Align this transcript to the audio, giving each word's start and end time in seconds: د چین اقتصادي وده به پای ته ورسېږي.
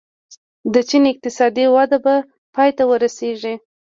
د 0.73 0.75
چین 0.89 1.03
اقتصادي 1.11 1.65
وده 1.75 1.97
به 2.05 2.15
پای 2.53 2.69
ته 2.77 2.83
ورسېږي. 2.89 3.55